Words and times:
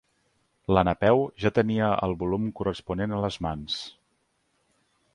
La 0.77 0.83
Napeu 0.89 1.21
ja 1.43 1.51
tenia 1.59 1.91
el 2.09 2.17
volum 2.23 2.49
corresponent 2.63 3.17
a 3.19 3.23
les 3.27 3.41
mans. 3.49 3.81